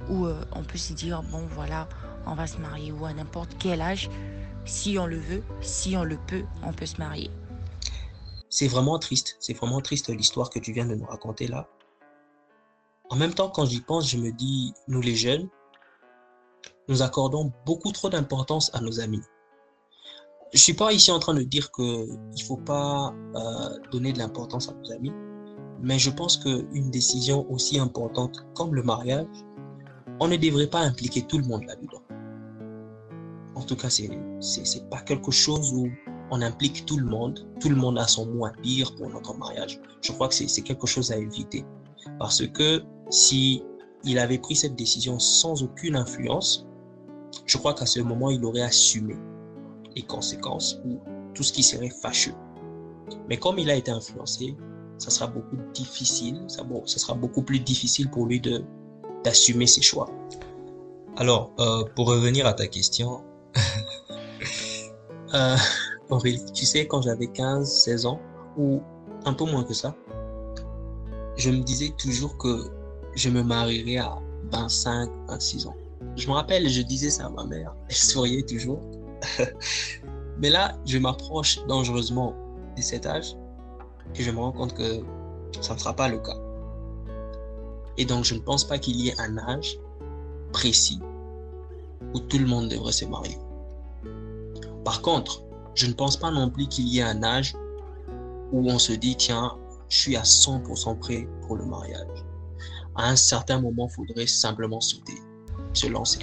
où 0.09 0.27
euh, 0.27 0.45
on 0.53 0.63
peut 0.63 0.79
se 0.79 0.93
dire, 0.93 1.23
bon 1.23 1.47
voilà, 1.47 1.89
on 2.27 2.35
va 2.35 2.47
se 2.47 2.59
marier, 2.59 2.93
ou 2.93 3.05
à 3.05 3.13
n'importe 3.13 3.57
quel 3.59 3.83
âge, 3.83 4.09
si 4.65 4.97
on 4.99 5.07
le 5.07 5.19
veut, 5.19 5.43
si 5.61 5.97
on 5.97 6.05
le 6.05 6.17
peut, 6.17 6.45
on 6.63 6.73
peut 6.73 6.87
se 6.87 6.99
marier. 6.99 7.31
C'est 8.55 8.69
vraiment 8.69 9.01
triste. 9.01 9.37
C'est 9.41 9.55
vraiment 9.55 9.81
triste 9.81 10.11
l'histoire 10.11 10.49
que 10.49 10.61
tu 10.61 10.73
viens 10.73 10.87
de 10.87 10.95
nous 10.95 11.07
raconter 11.07 11.49
là. 11.49 11.67
En 13.11 13.17
même 13.17 13.35
temps, 13.35 13.51
quand 13.51 13.67
j'y 13.67 13.81
pense, 13.81 14.09
je 14.09 14.17
me 14.17 14.31
dis, 14.31 14.73
nous 14.87 15.01
les 15.01 15.17
jeunes, 15.17 15.49
nous 16.87 17.03
accordons 17.03 17.53
beaucoup 17.67 17.91
trop 17.91 18.11
d'importance 18.11 18.73
à 18.73 18.81
nos 18.81 19.01
amis. 19.01 19.23
Je 20.53 20.59
suis 20.59 20.73
pas 20.73 20.93
ici 20.93 21.11
en 21.11 21.19
train 21.19 21.35
de 21.35 21.43
dire 21.43 21.73
que 21.73 22.07
il 22.37 22.43
faut 22.45 22.57
pas 22.57 23.13
euh, 23.35 23.77
donner 23.91 24.13
de 24.13 24.19
l'importance 24.19 24.69
à 24.69 24.73
nos 24.75 24.93
amis, 24.93 25.13
mais 25.81 25.99
je 25.99 26.11
pense 26.11 26.37
qu'une 26.37 26.93
décision 26.93 27.51
aussi 27.51 27.81
importante 27.81 28.47
comme 28.55 28.73
le 28.73 28.85
mariage, 28.85 29.27
on 30.21 30.29
ne 30.29 30.37
devrait 30.37 30.71
pas 30.71 30.79
impliquer 30.79 31.23
tout 31.23 31.39
le 31.39 31.45
monde 31.45 31.65
là-dedans. 31.65 32.03
En 33.57 33.65
tout 33.65 33.75
cas, 33.75 33.91
c'est 33.91 34.11
c'est 34.39 34.89
pas 34.89 35.01
quelque 35.01 35.33
chose 35.33 35.73
où 35.73 35.89
on 36.31 36.43
implique 36.43 36.87
tout 36.87 36.99
le 36.99 37.07
monde. 37.07 37.47
Tout 37.61 37.69
le 37.69 37.77
monde 37.77 37.99
a 37.99 38.07
son 38.07 38.27
mot 38.27 38.47
à 38.47 38.53
dire 38.63 38.95
pour 38.95 39.09
notre 39.09 39.35
mariage. 39.35 39.81
Je 40.03 40.13
crois 40.13 40.29
que 40.29 40.35
c'est 40.35 40.63
quelque 40.63 40.87
chose 40.87 41.11
à 41.13 41.17
éviter. 41.17 41.65
Parce 42.19 42.47
que 42.47 42.83
si 43.11 43.63
il 44.05 44.19
avait 44.19 44.39
pris 44.39 44.57
cette 44.57 44.75
décision 44.75 45.19
sans 45.19 45.63
aucune 45.63 45.97
influence, 45.97 46.67
je 47.47 47.59
crois 47.59 47.75
qu'à 47.75 47.87
ce 47.87 48.01
moment, 48.01 48.31
il 48.31 48.45
aurait 48.45 48.63
assumé 48.63 49.17
les 49.95 50.03
conséquences 50.03 50.81
ou 50.85 51.01
tout 51.35 51.43
ce 51.43 51.53
qui 51.53 51.63
serait 51.63 51.91
fâcheux. 51.91 52.35
Mais 53.29 53.37
comme 53.37 53.59
il 53.59 53.71
a 53.71 53.75
été 53.75 53.91
influencé, 53.91 54.57
ça 54.99 55.11
sera 55.11 55.27
beaucoup 55.27 55.57
difficile, 55.75 56.45
ça, 56.49 56.65
sera 56.87 57.15
beaucoup 57.15 57.43
plus 57.43 57.61
difficile 57.61 58.11
pour 58.11 58.27
lui 58.27 58.41
d'assumer 59.25 59.67
ses 59.67 59.83
choix. 59.83 60.09
Alors, 61.17 61.53
euh, 61.59 61.85
pour 61.95 62.09
revenir 62.09 62.47
à 62.47 62.55
ta 62.55 62.67
question, 62.67 63.23
Euh, 65.35 65.57
Aurélie, 66.11 66.45
tu 66.53 66.67
sais, 66.67 66.87
quand 66.87 67.03
j'avais 67.03 67.27
15, 67.27 67.71
16 67.71 68.07
ans, 68.07 68.21
ou 68.57 68.83
un 69.25 69.33
peu 69.33 69.45
moins 69.45 69.65
que 69.65 69.75
ça, 69.75 69.95
je 71.37 71.51
me 71.51 71.63
disais 71.63 71.93
toujours 71.99 72.37
que 72.39 72.71
je 73.15 73.31
me 73.31 73.43
marierais 73.43 73.99
à 73.99 74.19
25, 74.53 75.11
26 75.29 75.67
ans. 75.67 75.77
Je 76.17 76.29
me 76.29 76.33
rappelle, 76.33 76.69
je 76.69 76.83
disais 76.83 77.11
ça 77.11 77.27
à 77.27 77.31
ma 77.31 77.45
mère, 77.45 77.75
elle 77.89 77.97
souriait 77.97 78.43
toujours. 78.43 78.81
Mais 80.39 80.51
là, 80.51 80.77
je 80.85 80.99
m'approche 80.99 81.65
dangereusement 81.67 82.35
de 82.77 82.83
cet 82.83 83.07
âge 83.07 83.37
et 84.17 84.23
je 84.23 84.31
me 84.31 84.39
rends 84.39 84.53
compte 84.53 84.75
que 84.75 85.01
ça 85.61 85.75
ne 85.75 85.79
sera 85.79 85.95
pas 85.95 86.09
le 86.09 86.19
cas. 86.19 86.37
Et 87.97 88.05
donc, 88.05 88.25
je 88.25 88.35
ne 88.35 88.41
pense 88.41 88.65
pas 88.65 88.79
qu'il 88.79 88.97
y 88.97 89.09
ait 89.09 89.21
un 89.21 89.39
âge 89.39 89.79
précis 90.53 90.99
où 92.13 92.19
tout 92.19 92.39
le 92.39 92.47
monde 92.47 92.69
devrait 92.69 92.93
se 92.93 93.05
marier. 93.05 93.39
Par 94.85 95.01
contre, 95.01 95.44
je 95.75 95.87
ne 95.87 95.93
pense 95.93 96.17
pas 96.17 96.31
non 96.31 96.51
plus 96.51 96.67
qu'il 96.67 96.89
y 96.89 96.99
ait 96.99 97.03
un 97.03 97.23
âge 97.23 97.55
où 98.53 98.71
on 98.71 98.79
se 98.79 98.93
dit, 98.93 99.17
tiens, 99.17 99.57
je 99.89 99.99
suis 99.99 100.17
à 100.17 100.23
100% 100.23 100.99
prêt 100.99 101.29
pour 101.43 101.57
le 101.57 101.65
mariage. 101.65 102.25
À 102.95 103.09
un 103.09 103.17
certain 103.17 103.61
moment, 103.61 103.89
il 103.91 103.95
faudrait 103.95 104.27
simplement 104.27 104.81
sauter, 104.81 105.15
se 105.73 105.87
lancer. 105.89 106.21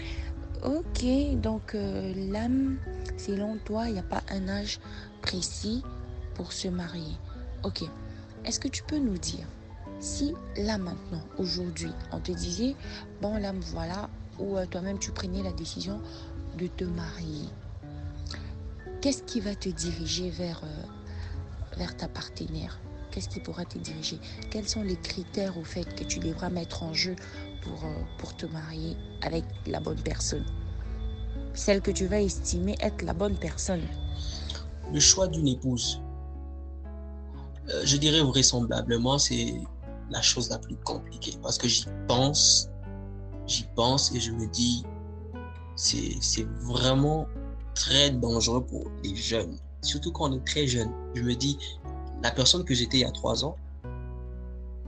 Ok, 0.63 1.05
donc 1.41 1.75
euh, 1.75 2.13
l'âme, 2.31 2.77
selon 3.17 3.57
toi, 3.65 3.87
il 3.87 3.93
n'y 3.93 3.99
a 3.99 4.03
pas 4.03 4.21
un 4.29 4.47
âge 4.47 4.79
précis 5.21 5.83
pour 6.35 6.53
se 6.53 6.67
marier. 6.67 7.15
Ok, 7.63 7.83
est-ce 8.45 8.59
que 8.59 8.67
tu 8.67 8.83
peux 8.83 8.99
nous 8.99 9.17
dire 9.17 9.47
si 9.99 10.33
là 10.57 10.79
maintenant, 10.79 11.21
aujourd'hui, 11.37 11.91
on 12.11 12.19
te 12.19 12.31
disait, 12.31 12.75
bon 13.21 13.37
là 13.37 13.53
voilà, 13.71 14.09
ou 14.39 14.57
euh, 14.57 14.65
toi-même 14.65 14.97
tu 14.97 15.11
prenais 15.11 15.43
la 15.43 15.51
décision 15.51 16.01
de 16.57 16.67
te 16.67 16.83
marier, 16.83 17.47
qu'est-ce 19.01 19.23
qui 19.23 19.39
va 19.39 19.55
te 19.55 19.69
diriger 19.69 20.29
vers, 20.29 20.61
euh, 20.63 21.77
vers 21.77 21.97
ta 21.97 22.07
partenaire? 22.07 22.79
Qu'est-ce 23.09 23.27
qui 23.27 23.39
pourra 23.39 23.65
te 23.65 23.77
diriger? 23.77 24.19
Quels 24.51 24.69
sont 24.69 24.83
les 24.83 24.95
critères 24.95 25.57
au 25.57 25.63
fait 25.63 25.83
que 25.95 26.03
tu 26.03 26.19
devras 26.19 26.49
mettre 26.49 26.83
en 26.83 26.93
jeu 26.93 27.15
pour, 27.63 27.83
euh, 27.83 27.93
pour 28.19 28.35
te 28.37 28.45
marier 28.45 28.95
avec 29.21 29.43
la 29.65 29.79
bonne 29.79 29.99
personne? 30.01 30.45
Celle 31.53 31.81
que 31.81 31.91
tu 31.91 32.05
vas 32.05 32.21
estimer 32.21 32.77
être 32.79 33.01
la 33.01 33.13
bonne 33.13 33.37
personne. 33.37 33.81
Le 34.93 34.99
choix 34.99 35.27
d'une 35.27 35.47
épouse, 35.47 36.01
euh, 37.69 37.81
je 37.83 37.97
dirais 37.97 38.21
vraisemblablement, 38.21 39.17
c'est 39.17 39.55
la 40.09 40.21
chose 40.21 40.49
la 40.49 40.59
plus 40.59 40.77
compliquée. 40.77 41.33
Parce 41.41 41.57
que 41.57 41.67
j'y 41.67 41.85
pense, 42.07 42.69
j'y 43.47 43.65
pense 43.75 44.13
et 44.13 44.19
je 44.19 44.31
me 44.31 44.47
dis, 44.47 44.85
c'est 45.75 46.47
vraiment 46.61 47.27
très 47.73 48.11
dangereux 48.11 48.63
pour 48.65 48.85
les 49.03 49.15
jeunes, 49.15 49.57
surtout 49.81 50.11
quand 50.11 50.29
on 50.29 50.35
est 50.35 50.45
très 50.45 50.67
jeune. 50.67 50.91
Je 51.15 51.21
me 51.21 51.35
dis, 51.35 51.57
la 52.23 52.31
personne 52.31 52.63
que 52.65 52.73
j'étais 52.73 52.97
il 52.97 53.01
y 53.01 53.05
a 53.05 53.11
trois 53.11 53.43
ans, 53.45 53.55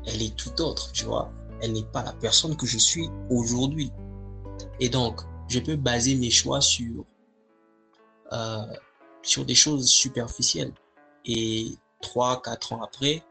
elle 0.06 0.22
est 0.22 0.36
tout 0.36 0.62
autre, 0.62 0.92
tu 0.92 1.06
vois. 1.06 1.32
Elle 1.62 1.74
n'est 1.74 1.84
pas 1.84 2.04
la 2.04 2.14
personne 2.14 2.56
que 2.56 2.66
je 2.66 2.78
suis 2.78 3.10
aujourd'hui. 3.30 3.92
Et 4.80 4.90
donc, 4.90 5.22
je 5.48 5.60
peux 5.60 5.76
baser 5.76 6.16
mes 6.16 6.30
choix 6.30 6.62
sur, 6.62 7.06
euh, 8.32 8.74
sur 9.22 9.46
des 9.46 9.56
choses 9.56 9.88
superficielles. 9.88 10.74
Et 11.26 11.78
trois, 12.02 12.42
quatre 12.42 12.74
ans 12.74 12.82
après, 12.82 13.24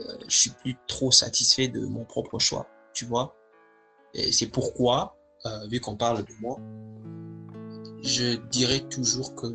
euh, 0.00 0.18
je 0.26 0.36
suis 0.36 0.50
plus 0.50 0.76
trop 0.88 1.12
satisfait 1.12 1.68
de 1.68 1.86
mon 1.86 2.04
propre 2.04 2.38
choix, 2.38 2.66
tu 2.92 3.04
vois. 3.04 3.36
C'est 4.32 4.48
pourquoi, 4.48 5.16
euh, 5.46 5.66
vu 5.66 5.80
qu'on 5.80 5.96
parle 5.96 6.24
de 6.24 6.32
moi, 6.40 6.58
je 8.04 8.36
dirais 8.50 8.80
toujours 8.90 9.34
que 9.34 9.46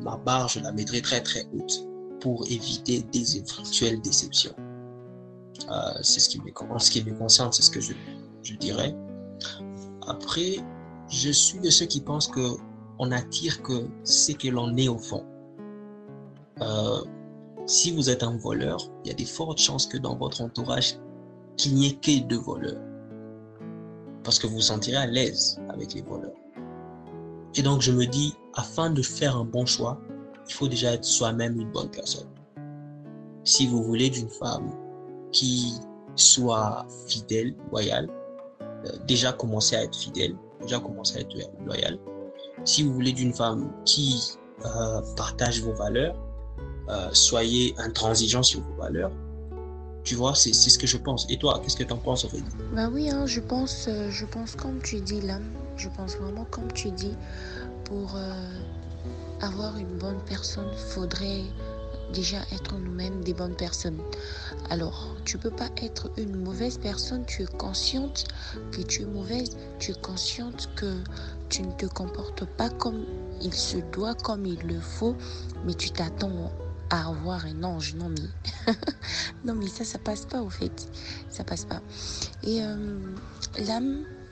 ma 0.00 0.16
barre, 0.16 0.48
je 0.48 0.60
la 0.60 0.72
mettrai 0.72 1.02
très 1.02 1.20
très 1.20 1.46
haute 1.52 1.86
pour 2.20 2.46
éviter 2.46 3.02
des 3.02 3.36
éventuelles 3.36 4.00
déceptions. 4.00 4.54
Euh, 5.70 5.74
c'est 6.02 6.20
ce 6.20 6.28
qui 6.28 6.40
me, 6.40 6.50
concerne, 7.18 7.52
c'est 7.52 7.62
ce 7.62 7.70
que 7.70 7.80
je, 7.80 7.92
je 8.42 8.54
dirais. 8.54 8.96
Après, 10.06 10.56
je 11.10 11.30
suis 11.30 11.60
de 11.60 11.70
ceux 11.70 11.86
qui 11.86 12.00
pensent 12.00 12.28
que 12.28 12.56
on 12.98 13.12
attire 13.12 13.62
que 13.62 13.86
ce 14.04 14.32
que 14.32 14.48
l'on 14.48 14.76
est 14.76 14.88
au 14.88 14.98
fond. 14.98 15.24
Euh, 16.60 17.02
si 17.66 17.94
vous 17.94 18.10
êtes 18.10 18.22
un 18.22 18.36
voleur, 18.36 18.80
il 19.04 19.08
y 19.08 19.10
a 19.10 19.14
des 19.14 19.26
fortes 19.26 19.58
chances 19.58 19.86
que 19.86 19.98
dans 19.98 20.16
votre 20.16 20.40
entourage, 20.40 20.96
qu'il 21.56 21.74
n'y 21.74 21.88
ait 21.88 21.94
que 21.94 22.26
deux 22.26 22.38
voleurs. 22.38 22.82
Parce 24.24 24.38
que 24.38 24.46
vous 24.46 24.56
vous 24.56 24.60
sentirez 24.60 24.96
à 24.96 25.06
l'aise 25.06 25.60
avec 25.68 25.94
les 25.94 26.02
voleurs. 26.02 26.34
Et 27.54 27.62
donc, 27.62 27.82
je 27.82 27.92
me 27.92 28.06
dis, 28.06 28.34
afin 28.54 28.90
de 28.90 29.02
faire 29.02 29.36
un 29.36 29.44
bon 29.44 29.66
choix, 29.66 30.00
il 30.48 30.54
faut 30.54 30.68
déjà 30.68 30.92
être 30.92 31.04
soi-même 31.04 31.60
une 31.60 31.70
bonne 31.70 31.90
personne. 31.90 32.28
Si 33.44 33.66
vous 33.66 33.82
voulez 33.82 34.10
d'une 34.10 34.28
femme 34.28 34.70
qui 35.32 35.74
soit 36.16 36.86
fidèle, 37.06 37.54
loyale, 37.70 38.08
euh, 38.60 38.90
déjà 39.06 39.32
commencez 39.32 39.76
à 39.76 39.84
être 39.84 39.96
fidèle, 39.96 40.36
déjà 40.60 40.78
commencez 40.80 41.18
à 41.18 41.20
être 41.20 41.34
loyale. 41.64 41.98
Si 42.64 42.82
vous 42.82 42.92
voulez 42.92 43.12
d'une 43.12 43.32
femme 43.32 43.72
qui 43.84 44.36
euh, 44.64 45.00
partage 45.16 45.62
vos 45.62 45.72
valeurs, 45.74 46.16
euh, 46.88 47.08
soyez 47.12 47.74
intransigeant 47.78 48.42
sur 48.42 48.60
vos 48.60 48.74
valeurs. 48.74 49.12
Tu 50.08 50.14
vois, 50.14 50.34
c'est 50.34 50.54
ce 50.54 50.78
que 50.78 50.86
je 50.86 50.96
pense. 50.96 51.26
Et 51.28 51.36
toi, 51.36 51.60
qu'est-ce 51.62 51.76
que 51.76 51.84
tu 51.84 51.92
en 51.92 51.98
penses, 51.98 52.24
Aurélie? 52.24 52.42
Bah 52.72 52.88
oui, 52.90 53.10
hein, 53.10 53.26
je 53.26 53.40
pense, 53.40 53.90
je 54.08 54.24
pense 54.24 54.56
comme 54.56 54.80
tu 54.80 55.02
dis 55.02 55.20
là. 55.20 55.38
Je 55.76 55.90
pense 55.90 56.16
vraiment 56.16 56.46
comme 56.46 56.72
tu 56.72 56.90
dis. 56.90 57.14
Pour 57.84 58.16
avoir 59.42 59.76
une 59.76 59.98
bonne 59.98 60.20
personne, 60.24 60.72
faudrait 60.94 61.42
déjà 62.14 62.38
être 62.52 62.78
nous-mêmes 62.78 63.22
des 63.22 63.34
bonnes 63.34 63.54
personnes. 63.54 64.00
Alors, 64.70 65.14
tu 65.26 65.36
peux 65.36 65.50
pas 65.50 65.68
être 65.82 66.10
une 66.16 66.36
mauvaise 66.36 66.78
personne, 66.78 67.26
tu 67.26 67.42
es 67.42 67.46
consciente 67.58 68.24
que 68.72 68.80
tu 68.80 69.02
es 69.02 69.06
mauvaise, 69.06 69.58
tu 69.78 69.90
es 69.90 70.00
consciente 70.00 70.70
que 70.74 71.02
tu 71.50 71.64
ne 71.64 71.72
te 71.72 71.84
comportes 71.84 72.46
pas 72.56 72.70
comme 72.70 73.04
il 73.42 73.52
se 73.52 73.76
doit, 73.92 74.14
comme 74.14 74.46
il 74.46 74.60
le 74.62 74.80
faut, 74.80 75.16
mais 75.66 75.74
tu 75.74 75.90
t'attends 75.90 76.50
à 76.90 77.08
avoir 77.08 77.44
un 77.44 77.62
ange. 77.62 77.94
Non, 77.94 78.08
mais, 78.08 78.72
non, 79.44 79.54
mais 79.54 79.68
ça, 79.68 79.84
ça 79.84 79.98
passe 79.98 80.26
pas 80.26 80.42
au 80.42 80.50
fait. 80.50 80.88
Ça 81.28 81.44
passe 81.44 81.64
pas. 81.64 81.80
Et 82.42 82.62
euh, 82.62 82.98
là, 83.66 83.80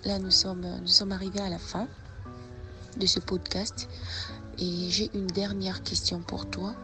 là, 0.05 0.19
nous 0.19 0.31
sommes, 0.31 0.67
nous 0.81 0.89
sommes 0.89 1.13
arrivés 1.13 1.41
à 1.41 1.49
la 1.49 1.59
fin 1.59 1.89
de 2.97 3.07
ce 3.07 3.21
podcast. 3.21 3.89
Et 4.59 4.91
j'ai 4.91 5.11
une 5.15 5.27
dernière 5.27 5.83
question 5.83 6.21
pour 6.21 6.49
toi. 6.49 6.75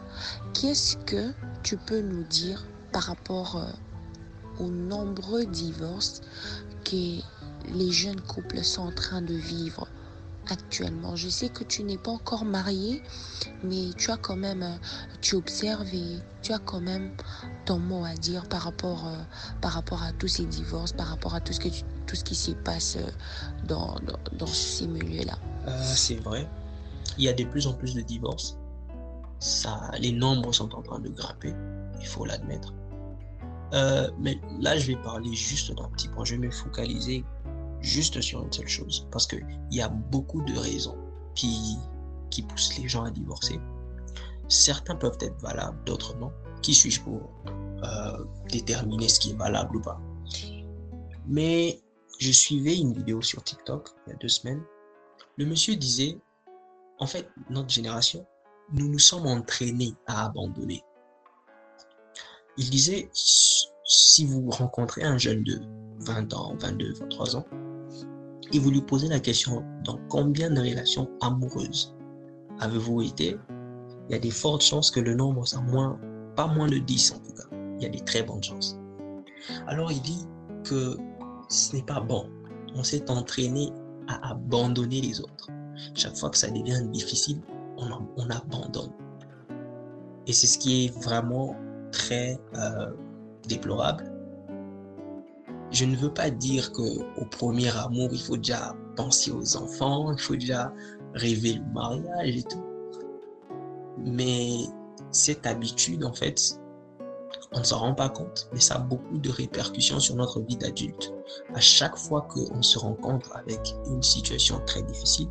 Qu'est-ce 0.53 0.97
que 0.97 1.33
tu 1.63 1.75
peux 1.77 2.01
nous 2.01 2.23
dire 2.23 2.65
par 2.91 3.03
rapport 3.03 3.57
euh, 3.57 4.63
aux 4.63 4.69
nombreux 4.69 5.45
divorces 5.45 6.21
que 6.85 7.19
les 7.73 7.91
jeunes 7.91 8.21
couples 8.21 8.63
sont 8.63 8.83
en 8.83 8.91
train 8.91 9.21
de 9.21 9.33
vivre? 9.33 9.87
Actuellement 10.49 11.15
Je 11.15 11.29
sais 11.29 11.49
que 11.49 11.63
tu 11.63 11.83
n'es 11.83 11.97
pas 11.97 12.11
encore 12.11 12.45
marié, 12.45 13.01
mais 13.63 13.91
tu 13.97 14.11
as 14.11 14.17
quand 14.17 14.35
même, 14.35 14.63
euh, 14.63 14.75
tu 15.21 15.35
observes 15.35 15.93
et 15.93 16.19
tu 16.41 16.53
as 16.53 16.59
quand 16.59 16.81
même 16.81 17.11
ton 17.65 17.79
mot 17.79 18.03
à 18.03 18.13
dire 18.15 18.47
par 18.49 18.61
rapport, 18.61 19.07
euh, 19.07 19.17
par 19.61 19.71
rapport 19.71 20.03
à 20.03 20.11
tous 20.13 20.27
ces 20.27 20.45
divorces, 20.45 20.93
par 20.93 21.07
rapport 21.07 21.35
à 21.35 21.41
tout 21.41 21.53
ce, 21.53 21.59
que 21.59 21.69
tout 22.07 22.15
ce 22.15 22.23
qui 22.23 22.35
se 22.35 22.51
passe 22.51 22.97
dans, 23.67 23.95
dans, 24.05 24.37
dans 24.37 24.47
ces 24.47 24.87
milieux-là. 24.87 25.37
c'est 25.95 26.17
vrai 26.17 26.47
il 27.17 27.23
y 27.23 27.29
a 27.29 27.33
de 27.33 27.43
plus 27.43 27.67
en 27.67 27.73
plus 27.73 27.93
de 27.95 28.01
divorces. 28.01 28.57
Ça, 29.39 29.91
les 29.99 30.11
nombres 30.11 30.53
sont 30.53 30.73
en 30.73 30.81
train 30.81 30.99
de 30.99 31.09
grimper, 31.09 31.53
il 31.99 32.07
faut 32.07 32.25
l'admettre. 32.25 32.73
Euh, 33.73 34.09
mais 34.19 34.39
là, 34.59 34.77
je 34.77 34.87
vais 34.87 34.95
parler 34.95 35.33
juste 35.33 35.75
d'un 35.75 35.89
petit 35.89 36.07
point. 36.07 36.23
Je 36.23 36.35
vais 36.35 36.47
me 36.47 36.51
focaliser 36.51 37.25
juste 37.83 38.19
sur 38.21 38.43
une 38.43 38.51
seule 38.51 38.67
chose. 38.67 39.07
Parce 39.11 39.27
qu'il 39.27 39.45
y 39.69 39.81
a 39.81 39.89
beaucoup 39.89 40.41
de 40.41 40.57
raisons 40.57 40.97
qui, 41.35 41.77
qui 42.31 42.41
poussent 42.41 42.77
les 42.79 42.87
gens 42.87 43.03
à 43.03 43.11
divorcer. 43.11 43.59
Certains 44.47 44.95
peuvent 44.95 45.17
être 45.21 45.39
valables, 45.39 45.77
d'autres 45.85 46.17
non. 46.17 46.31
Qui 46.61 46.73
suis-je 46.73 47.01
pour 47.01 47.29
euh, 47.83 48.25
déterminer 48.49 49.09
ce 49.09 49.19
qui 49.19 49.31
est 49.31 49.37
valable 49.37 49.77
ou 49.77 49.81
pas? 49.81 49.99
Mais 51.27 51.79
je 52.19 52.31
suivais 52.31 52.77
une 52.77 52.93
vidéo 52.93 53.21
sur 53.21 53.43
TikTok 53.43 53.89
il 54.07 54.11
y 54.11 54.13
a 54.13 54.17
deux 54.17 54.27
semaines. 54.29 54.63
Le 55.37 55.45
monsieur 55.45 55.75
disait 55.75 56.17
en 56.99 57.07
fait, 57.07 57.29
notre 57.49 57.69
génération, 57.69 58.25
nous 58.71 58.87
nous 58.87 58.99
sommes 58.99 59.27
entraînés 59.27 59.93
à 60.07 60.25
abandonner. 60.25 60.81
Il 62.57 62.69
disait, 62.69 63.09
si 63.13 64.25
vous 64.25 64.49
rencontrez 64.49 65.03
un 65.03 65.17
jeune 65.17 65.43
de 65.43 65.59
20 66.05 66.33
ans, 66.33 66.55
22, 66.59 66.93
23 66.93 67.35
ans, 67.37 67.45
et 68.51 68.59
vous 68.59 68.71
lui 68.71 68.81
posez 68.81 69.07
la 69.07 69.19
question, 69.19 69.63
dans 69.83 69.99
combien 70.09 70.49
de 70.49 70.59
relations 70.59 71.09
amoureuses 71.21 71.93
avez-vous 72.59 73.01
été? 73.01 73.37
Il 74.09 74.13
y 74.13 74.15
a 74.15 74.19
des 74.19 74.31
fortes 74.31 74.63
chances 74.63 74.91
que 74.91 74.99
le 74.99 75.13
nombre 75.15 75.45
soit 75.47 75.61
moins, 75.61 75.99
pas 76.35 76.47
moins 76.47 76.67
de 76.67 76.77
10 76.77 77.13
en 77.13 77.19
tout 77.19 77.33
cas. 77.33 77.55
Il 77.77 77.83
y 77.83 77.85
a 77.85 77.89
des 77.89 78.01
très 78.01 78.23
bonnes 78.23 78.43
chances. 78.43 78.77
Alors 79.67 79.91
il 79.91 80.01
dit 80.01 80.25
que 80.63 80.97
ce 81.49 81.75
n'est 81.75 81.83
pas 81.83 81.99
bon. 81.99 82.29
On 82.75 82.83
s'est 82.83 83.09
entraîné 83.09 83.71
à 84.07 84.31
abandonner 84.31 85.01
les 85.01 85.21
autres. 85.21 85.49
Chaque 85.95 86.15
fois 86.15 86.29
que 86.29 86.37
ça 86.37 86.49
devient 86.49 86.81
difficile, 86.91 87.39
on, 87.77 88.29
abandonne. 88.29 88.91
Et 90.27 90.33
c'est 90.33 90.47
ce 90.47 90.57
qui 90.57 90.85
est 90.85 91.03
vraiment 91.03 91.55
très 91.91 92.39
euh, 92.55 92.91
déplorable. 93.47 94.05
Je 95.73 95.85
ne 95.85 95.95
veux 95.95 96.13
pas 96.13 96.29
dire 96.29 96.71
que 96.71 96.81
au 97.19 97.25
premier 97.25 97.75
amour, 97.75 98.09
il 98.11 98.21
faut 98.21 98.37
déjà 98.37 98.75
penser 98.95 99.31
aux 99.31 99.57
enfants, 99.57 100.11
il 100.11 100.21
faut 100.21 100.35
déjà 100.35 100.71
rêver 101.15 101.53
le 101.53 101.73
mariage 101.73 102.37
et 102.37 102.43
tout. 102.43 102.63
Mais 103.97 104.65
cette 105.09 105.47
habitude, 105.47 106.03
en 106.03 106.13
fait, 106.13 106.59
on 107.53 107.59
ne 107.59 107.63
s'en 107.63 107.79
rend 107.79 107.95
pas 107.95 108.09
compte, 108.09 108.49
mais 108.53 108.59
ça 108.59 108.75
a 108.75 108.79
beaucoup 108.79 109.17
de 109.17 109.31
répercussions 109.31 109.99
sur 109.99 110.15
notre 110.15 110.41
vie 110.41 110.57
d'adulte. 110.57 111.11
À 111.55 111.59
chaque 111.59 111.97
fois 111.97 112.27
qu'on 112.29 112.61
se 112.61 112.77
rencontre 112.77 113.35
avec 113.35 113.75
une 113.87 114.03
situation 114.03 114.61
très 114.67 114.83
difficile, 114.83 115.29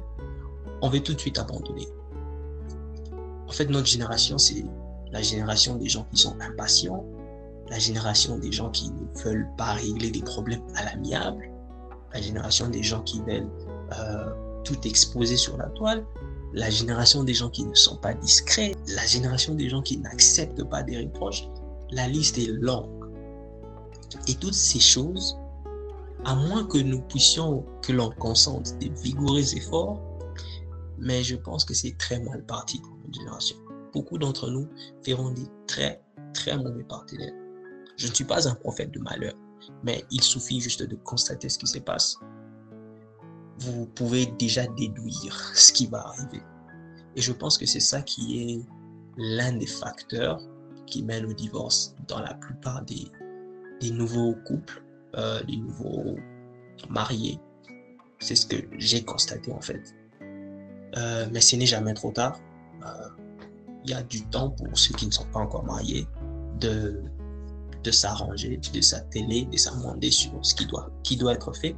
on 0.83 0.89
veut 0.89 1.01
tout 1.01 1.15
de 1.15 1.21
suite 1.21 1.39
abandonner. 1.39 1.87
En 3.47 3.53
fait, 3.53 3.67
notre 3.67 3.87
génération, 3.87 4.39
c'est 4.39 4.65
la 5.13 5.23
génération 5.23 5.77
des 5.77 5.89
gens 5.89 6.05
qui 6.13 6.21
sont 6.21 6.37
impatients, 6.41 7.05
la 7.73 7.79
génération 7.79 8.37
des 8.37 8.53
gens 8.53 8.69
qui 8.69 8.91
ne 8.91 9.23
veulent 9.25 9.49
pas 9.57 9.73
régler 9.73 10.11
des 10.11 10.21
problèmes 10.21 10.63
à 10.75 10.85
l'amiable, 10.85 11.51
la 12.13 12.21
génération 12.21 12.69
des 12.69 12.83
gens 12.83 13.01
qui 13.01 13.23
veulent 13.23 13.49
euh, 13.99 14.31
tout 14.63 14.79
exposer 14.87 15.39
sur 15.39 15.57
la 15.57 15.71
toile, 15.71 16.05
la 16.53 16.69
génération 16.69 17.25
des 17.25 17.33
gens 17.33 17.49
qui 17.49 17.65
ne 17.65 17.75
sont 17.75 17.97
pas 17.97 18.13
discrets, 18.13 18.75
la 18.89 19.07
génération 19.07 19.55
des 19.55 19.71
gens 19.71 19.81
qui 19.81 19.97
n'acceptent 19.97 20.65
pas 20.65 20.83
des 20.83 20.99
reproches. 20.99 21.49
La 21.93 22.09
liste 22.09 22.37
est 22.37 22.49
longue. 22.49 22.91
Et 24.29 24.35
toutes 24.35 24.53
ces 24.53 24.79
choses, 24.79 25.39
à 26.27 26.35
moins 26.35 26.65
que 26.65 26.77
nous 26.77 27.01
puissions, 27.01 27.65
que 27.81 27.93
l'on 27.93 28.11
consente 28.11 28.77
des 28.81 28.91
vigoureux 29.03 29.57
efforts, 29.57 29.99
mais 30.99 31.25
je 31.25 31.37
pense 31.37 31.65
que 31.65 31.73
c'est 31.73 31.97
très 31.97 32.21
mal 32.21 32.45
parti 32.45 32.81
pour 32.81 32.95
notre 32.99 33.19
génération. 33.19 33.57
Beaucoup 33.95 34.19
d'entre 34.19 34.51
nous 34.51 34.69
feront 35.03 35.31
des 35.31 35.47
très, 35.67 36.03
très 36.35 36.59
mauvais 36.59 36.85
partenaires. 36.85 37.42
Je 37.97 38.09
ne 38.09 38.15
suis 38.15 38.25
pas 38.25 38.49
un 38.49 38.55
prophète 38.55 38.91
de 38.91 39.01
malheur, 39.01 39.35
mais 39.83 40.05
il 40.11 40.23
suffit 40.23 40.61
juste 40.61 40.83
de 40.83 40.97
constater 40.97 41.49
ce 41.49 41.59
qui 41.59 41.67
se 41.67 41.79
passe. 41.79 42.19
Vous 43.59 43.87
pouvez 43.87 44.27
déjà 44.39 44.67
déduire 44.67 45.53
ce 45.55 45.73
qui 45.73 45.87
va 45.87 46.07
arriver. 46.07 46.43
Et 47.17 47.21
je 47.21 47.33
pense 47.33 47.59
que 47.59 47.67
c'est 47.67 47.81
ça 47.81 48.03
qui 48.03 48.41
est 48.41 48.67
l'un 49.17 49.53
des 49.53 49.67
facteurs 49.67 50.41
qui 50.87 51.03
mène 51.03 51.27
au 51.27 51.33
divorce 51.33 51.95
dans 52.09 52.21
la 52.21 52.35
plupart 52.35 52.85
des, 52.85 53.11
nouveaux 53.91 54.35
couples, 54.47 54.83
euh, 55.17 55.43
des 55.45 55.57
nouveaux 55.57 56.17
mariés. 56.89 57.39
C'est 58.19 58.35
ce 58.35 58.47
que 58.47 58.57
j'ai 58.79 59.05
constaté 59.05 59.53
en 59.53 59.61
fait. 59.61 59.95
Euh, 60.97 61.27
mais 61.33 61.41
ce 61.41 61.57
n'est 61.57 61.67
jamais 61.67 61.95
trop 61.95 62.13
tard. 62.13 62.39
Euh, 62.85 63.09
il 63.85 63.91
y 63.91 63.95
a 63.95 64.03
du 64.03 64.23
temps 64.27 64.51
pour 64.51 64.79
ceux 64.79 64.95
qui 64.95 65.07
ne 65.07 65.11
sont 65.11 65.27
pas 65.27 65.41
encore 65.41 65.65
mariés 65.65 66.07
de, 66.61 67.03
de 67.83 67.91
s'arranger, 67.91 68.59
de 68.73 68.81
s'atteler, 68.81 69.47
de 69.47 69.57
s'amender 69.57 70.11
sur 70.11 70.33
ce 70.43 70.55
qui 70.55 70.67
doit, 70.67 70.91
qui 71.03 71.17
doit 71.17 71.35
être 71.35 71.53
fait. 71.53 71.77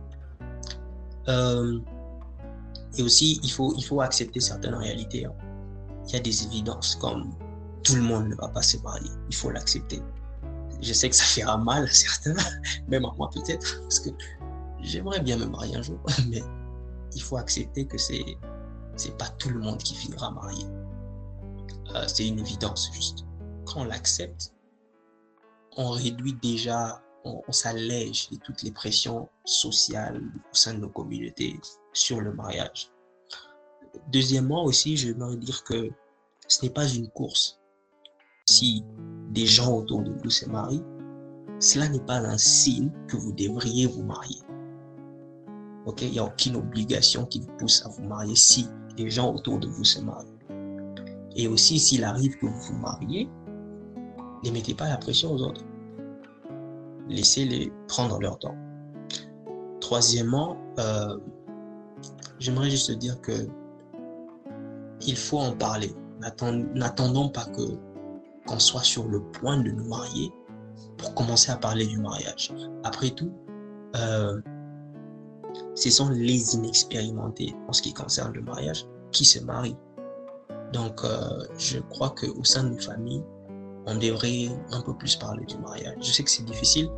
et 1.28 3.02
aussi, 3.02 3.40
il 3.42 3.50
faut, 3.50 3.74
il 3.76 3.84
faut 3.84 4.00
accepter 4.00 4.40
certaines 4.40 4.74
réalités. 4.74 5.24
Hein. 5.24 5.32
Il 6.06 6.12
y 6.14 6.16
a 6.16 6.20
des 6.20 6.44
évidences 6.44 6.96
comme 6.96 7.34
tout 7.82 7.94
le 7.94 8.02
monde 8.02 8.28
ne 8.28 8.34
va 8.34 8.48
pas 8.48 8.62
se 8.62 8.76
marier. 8.78 9.10
Il 9.28 9.34
faut 9.34 9.50
l'accepter. 9.50 10.02
Je 10.80 10.92
sais 10.92 11.08
que 11.08 11.16
ça 11.16 11.24
fera 11.24 11.56
mal 11.56 11.84
à 11.84 11.92
certains, 11.92 12.34
même 12.88 13.04
à 13.04 13.12
moi 13.16 13.30
peut-être, 13.32 13.80
parce 13.82 14.00
que 14.00 14.10
j'aimerais 14.80 15.20
bien 15.20 15.36
me 15.36 15.46
marier 15.46 15.76
un 15.76 15.82
jour, 15.82 16.00
mais 16.28 16.42
il 17.14 17.22
faut 17.22 17.36
accepter 17.36 17.86
que 17.86 17.98
c'est 17.98 18.24
c'est 18.96 19.16
pas 19.18 19.28
tout 19.38 19.48
le 19.48 19.58
monde 19.58 19.78
qui 19.78 19.94
finira 19.94 20.30
marié. 20.30 20.64
Euh, 21.94 22.04
c'est 22.06 22.28
une 22.28 22.38
évidence 22.38 22.90
juste. 22.92 23.24
Quand 23.64 23.80
on 23.80 23.84
l'accepte, 23.84 24.53
on 25.76 25.90
réduit 25.90 26.34
déjà, 26.34 27.02
on, 27.24 27.52
s'allège 27.52 28.28
de 28.30 28.36
toutes 28.36 28.62
les 28.62 28.70
pressions 28.70 29.28
sociales 29.44 30.22
au 30.52 30.54
sein 30.54 30.74
de 30.74 30.80
nos 30.80 30.88
communautés 30.88 31.58
sur 31.92 32.20
le 32.20 32.32
mariage. 32.32 32.90
Deuxièmement 34.12 34.64
aussi, 34.64 34.96
je 34.96 35.12
voudrais 35.12 35.36
dire 35.36 35.64
que 35.64 35.90
ce 36.48 36.62
n'est 36.62 36.70
pas 36.70 36.88
une 36.88 37.08
course. 37.08 37.60
Si 38.46 38.84
des 39.30 39.46
gens 39.46 39.78
autour 39.78 40.02
de 40.02 40.12
vous 40.12 40.30
se 40.30 40.46
marient, 40.46 40.84
cela 41.60 41.88
n'est 41.88 42.00
pas 42.00 42.18
un 42.18 42.36
signe 42.36 42.90
que 43.08 43.16
vous 43.16 43.32
devriez 43.32 43.86
vous 43.86 44.02
marier. 44.02 44.42
Ok, 45.86 46.02
il 46.02 46.12
n'y 46.12 46.18
a 46.18 46.24
aucune 46.24 46.56
obligation 46.56 47.26
qui 47.26 47.40
vous 47.40 47.52
pousse 47.58 47.84
à 47.86 47.88
vous 47.88 48.04
marier 48.04 48.36
si 48.36 48.66
les 48.96 49.10
gens 49.10 49.34
autour 49.34 49.58
de 49.58 49.68
vous 49.68 49.84
se 49.84 50.00
marient. 50.00 50.28
Et 51.36 51.48
aussi, 51.48 51.78
s'il 51.78 52.04
arrive 52.04 52.36
que 52.36 52.46
vous 52.46 52.60
vous 52.60 52.78
mariez, 52.78 53.28
ne 54.44 54.50
mettez 54.50 54.74
pas 54.74 54.88
la 54.88 54.96
pression 54.96 55.32
aux 55.32 55.42
autres. 55.42 55.62
Laissez-les 57.08 57.72
prendre 57.88 58.20
leur 58.20 58.38
temps. 58.38 58.56
Troisièmement, 59.80 60.56
euh, 60.78 61.18
j'aimerais 62.38 62.70
juste 62.70 62.90
dire 62.92 63.20
que 63.20 63.48
il 65.06 65.16
faut 65.16 65.38
en 65.38 65.52
parler. 65.52 65.92
N'attendons 66.20 67.28
pas 67.28 67.44
que 67.44 67.62
qu'on 68.46 68.58
soit 68.58 68.82
sur 68.82 69.08
le 69.08 69.22
point 69.22 69.58
de 69.58 69.70
nous 69.70 69.88
marier 69.88 70.32
pour 70.98 71.14
commencer 71.14 71.50
à 71.50 71.56
parler 71.56 71.86
du 71.86 71.98
mariage. 71.98 72.52
Après 72.84 73.10
tout, 73.10 73.32
euh, 73.96 74.40
ce 75.74 75.90
sont 75.90 76.10
les 76.10 76.54
inexpérimentés 76.54 77.54
en 77.68 77.72
ce 77.72 77.82
qui 77.82 77.92
concerne 77.92 78.32
le 78.32 78.42
mariage 78.42 78.86
qui 79.12 79.24
se 79.24 79.38
marient. 79.40 79.76
Donc, 80.72 81.04
euh, 81.04 81.44
je 81.58 81.78
crois 81.78 82.10
qu'au 82.10 82.44
sein 82.44 82.64
de 82.64 82.70
nos 82.70 82.80
familles, 82.80 83.22
on 83.86 83.96
devrait 83.96 84.48
un 84.70 84.80
peu 84.80 84.94
plus 84.94 85.16
parler 85.16 85.44
du 85.44 85.56
mariage. 85.58 85.96
Je 86.00 86.12
sais 86.12 86.22
que 86.22 86.30
c'est 86.30 86.44
difficile 86.44 86.88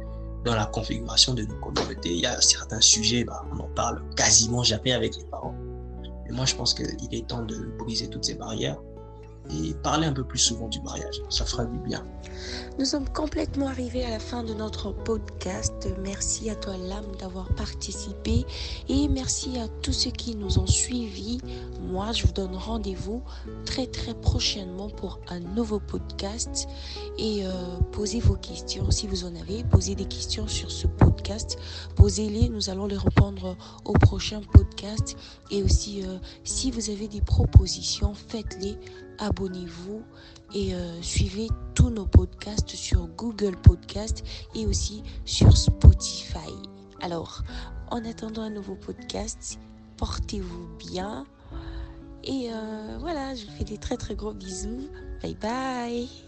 dans 0.45 0.55
la 0.55 0.67
configuration 0.67 1.35
de 1.35 1.43
nos 1.43 1.57
communautés. 1.57 2.11
Il 2.11 2.21
y 2.21 2.27
a 2.27 2.41
certains 2.41 2.81
sujets, 2.81 3.25
bah, 3.25 3.45
on 3.53 3.59
en 3.59 3.69
parle 3.75 4.03
quasiment 4.15 4.63
jamais 4.63 4.93
avec 4.93 5.17
les 5.17 5.25
parents. 5.25 5.55
Mais 6.25 6.33
moi, 6.33 6.45
je 6.45 6.55
pense 6.55 6.75
qu'il 6.75 7.13
est 7.13 7.27
temps 7.27 7.43
de 7.43 7.57
briser 7.79 8.09
toutes 8.09 8.25
ces 8.25 8.35
barrières 8.35 8.79
et 9.51 9.75
parler 9.75 10.07
un 10.07 10.13
peu 10.13 10.25
plus 10.25 10.39
souvent 10.39 10.69
du 10.69 10.81
mariage. 10.81 11.21
Ça 11.29 11.45
fera 11.45 11.65
du 11.65 11.79
bien. 11.79 12.05
Nous 12.79 12.85
sommes 12.85 13.09
complètement 13.09 13.69
arrivés 13.69 14.05
à 14.05 14.11
la 14.11 14.19
fin 14.19 14.43
de 14.43 14.53
notre 14.53 14.93
podcast. 14.93 15.89
Merci 16.03 16.51
à 16.51 16.55
toi, 16.55 16.77
l'âme, 16.77 17.17
d'avoir 17.19 17.49
participé 17.55 18.45
et 18.89 19.09
merci 19.09 19.59
à 19.59 19.69
tous 19.83 19.93
ceux 19.93 20.11
qui 20.11 20.37
nous 20.37 20.59
ont 20.59 20.67
suivis. 20.67 21.41
Moi, 21.81 22.13
je 22.13 22.27
vous 22.27 22.33
donne 22.33 22.55
rendez-vous 22.55 23.23
très 23.65 23.87
très 23.87 24.15
prochainement 24.15 24.91
pour 24.91 25.21
un 25.29 25.41
nouveau 25.41 25.81
podcast 25.81 26.69
et 27.19 27.47
euh, 27.47 27.79
posez 27.93 28.21
vos 28.21 28.37
questions 28.37 28.91
si 28.91 29.07
vous 29.07 29.25
en 29.25 29.35
avez. 29.37 29.65
Posez 29.65 29.95
des 29.95 30.07
questions 30.07 30.47
sur 30.47 30.71
ce 30.71 30.87
podcast. 30.87 31.59
Posez-les, 31.95 32.49
nous 32.51 32.69
allons 32.69 32.87
les 32.87 32.99
répondre 32.99 33.57
au 33.85 33.93
prochain 33.93 34.41
podcast. 34.53 35.17
Et 35.51 35.63
aussi, 35.63 36.03
euh, 36.05 36.19
si 36.45 36.71
vous 36.71 36.91
avez 36.91 37.09
des 37.09 37.21
propositions, 37.21 38.13
faites-les 38.15 38.77
abonnez-vous 39.19 40.03
et 40.55 40.75
euh, 40.75 41.03
suivez 41.03 41.49
tous 41.75 41.91
nos 41.91 42.07
podcasts 42.07 42.75
sur 42.75 43.07
Google 43.09 43.57
Podcast 43.57 44.25
et 44.55 44.67
aussi 44.67 45.03
sur 45.25 45.57
Spotify. 45.57 46.53
Alors, 47.01 47.43
en 47.91 48.05
attendant 48.05 48.43
un 48.43 48.51
nouveau 48.51 48.75
podcast, 48.75 49.59
portez-vous 49.97 50.69
bien. 50.79 51.27
Et 52.25 52.49
euh, 52.51 52.97
voilà, 53.01 53.35
je 53.35 53.47
vous 53.47 53.53
fais 53.53 53.65
des 53.65 53.79
très 53.79 53.97
très 53.97 54.15
gros 54.15 54.33
bisous. 54.33 54.89
Bye 55.23 55.37
bye 55.37 56.26